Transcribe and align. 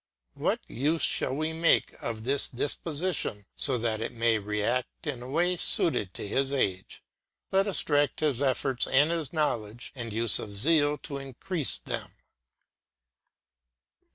What 0.33 0.61
use 0.67 1.03
shall 1.03 1.35
we 1.35 1.53
make 1.53 1.93
of 2.01 2.23
this 2.23 2.47
disposition 2.47 3.45
so 3.55 3.77
that 3.77 4.01
it 4.01 4.11
may 4.11 4.39
re 4.39 4.63
act 4.63 5.05
in 5.05 5.21
a 5.21 5.29
way 5.29 5.57
suited 5.57 6.15
to 6.15 6.27
his 6.27 6.51
age? 6.51 7.03
Let 7.51 7.67
us 7.67 7.83
direct 7.83 8.21
his 8.21 8.41
efforts 8.41 8.87
and 8.87 9.11
his 9.11 9.31
knowledge, 9.31 9.91
and 9.93 10.11
use 10.11 10.37
his 10.37 10.55
zeal 10.55 10.97
to 11.03 11.19
increase 11.19 11.77
them. 11.77 12.15